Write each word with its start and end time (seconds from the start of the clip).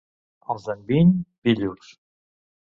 Els 0.53 0.65
d'Enviny, 0.69 1.11
«pillos». 1.49 1.93